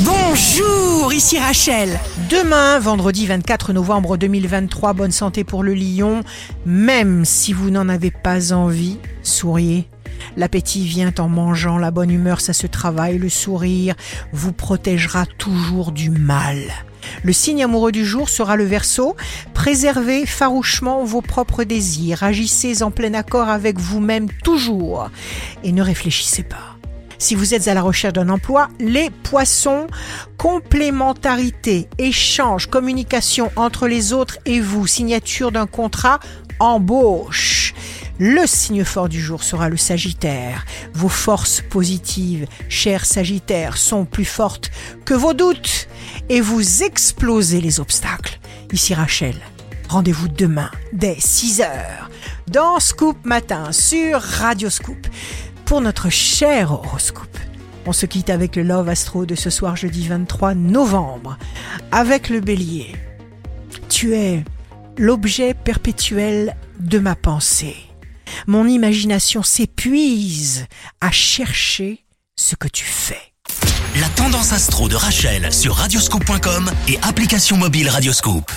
[0.00, 2.00] Bonjour, ici Rachel.
[2.28, 6.24] Demain, vendredi 24 novembre 2023, bonne santé pour le lion.
[6.66, 9.86] Même si vous n'en avez pas envie, souriez.
[10.36, 13.94] L'appétit vient en mangeant, la bonne humeur, ça se travaille, le sourire
[14.32, 16.58] vous protégera toujours du mal.
[17.22, 19.14] Le signe amoureux du jour sera le verso.
[19.52, 25.08] Préservez farouchement vos propres désirs, agissez en plein accord avec vous-même toujours
[25.62, 26.74] et ne réfléchissez pas.
[27.18, 29.86] Si vous êtes à la recherche d'un emploi, les poissons,
[30.38, 36.20] complémentarité, échange, communication entre les autres et vous, signature d'un contrat,
[36.60, 37.74] embauche.
[38.18, 40.64] Le signe fort du jour sera le Sagittaire.
[40.92, 44.70] Vos forces positives, chers Sagittaires, sont plus fortes
[45.04, 45.88] que vos doutes
[46.28, 48.38] et vous explosez les obstacles.
[48.72, 49.34] Ici Rachel.
[49.88, 52.10] Rendez-vous demain dès 6 heures
[52.46, 55.06] dans Scoop Matin sur Radio Scoop
[55.64, 57.38] pour notre cher horoscope.
[57.86, 61.38] On se quitte avec le Love Astro de ce soir jeudi 23 novembre,
[61.92, 62.94] avec le bélier.
[63.88, 64.44] Tu es
[64.96, 67.76] l'objet perpétuel de ma pensée.
[68.46, 70.66] Mon imagination s'épuise
[71.00, 72.04] à chercher
[72.36, 73.32] ce que tu fais.
[74.00, 78.50] La tendance astro de Rachel sur radioscope.com et application mobile Radioscope.